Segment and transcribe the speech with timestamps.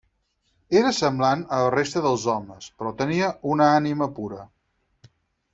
[0.79, 4.43] Era semblant a la resta dels homes, però tenia una ànima pura.